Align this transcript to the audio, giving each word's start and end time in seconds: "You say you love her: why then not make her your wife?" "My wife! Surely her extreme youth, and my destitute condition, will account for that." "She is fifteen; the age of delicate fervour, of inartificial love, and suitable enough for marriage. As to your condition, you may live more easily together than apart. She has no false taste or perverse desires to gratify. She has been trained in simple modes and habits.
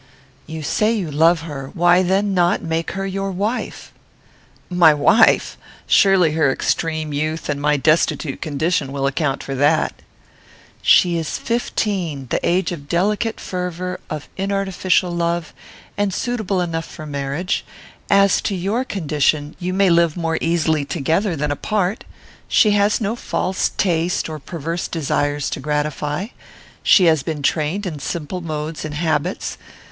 "You 0.47 0.63
say 0.63 0.93
you 0.93 1.11
love 1.11 1.41
her: 1.41 1.69
why 1.75 2.01
then 2.01 2.33
not 2.33 2.63
make 2.63 2.93
her 2.93 3.05
your 3.05 3.29
wife?" 3.31 3.93
"My 4.67 4.95
wife! 4.95 5.59
Surely 5.85 6.31
her 6.31 6.51
extreme 6.51 7.13
youth, 7.13 7.49
and 7.49 7.61
my 7.61 7.77
destitute 7.77 8.41
condition, 8.41 8.91
will 8.91 9.05
account 9.05 9.43
for 9.43 9.53
that." 9.53 10.01
"She 10.81 11.17
is 11.17 11.37
fifteen; 11.37 12.25
the 12.31 12.43
age 12.43 12.71
of 12.71 12.89
delicate 12.89 13.39
fervour, 13.39 13.99
of 14.09 14.27
inartificial 14.37 15.11
love, 15.15 15.53
and 15.95 16.11
suitable 16.11 16.61
enough 16.61 16.85
for 16.87 17.05
marriage. 17.05 17.63
As 18.09 18.41
to 18.41 18.55
your 18.55 18.83
condition, 18.83 19.55
you 19.59 19.71
may 19.71 19.91
live 19.91 20.17
more 20.17 20.39
easily 20.41 20.83
together 20.83 21.35
than 21.35 21.51
apart. 21.51 22.05
She 22.47 22.71
has 22.71 23.01
no 23.01 23.15
false 23.15 23.69
taste 23.77 24.27
or 24.29 24.39
perverse 24.39 24.87
desires 24.87 25.47
to 25.51 25.59
gratify. 25.59 26.29
She 26.81 27.03
has 27.05 27.21
been 27.21 27.43
trained 27.43 27.85
in 27.85 27.99
simple 27.99 28.41
modes 28.41 28.83
and 28.83 28.95
habits. 28.95 29.59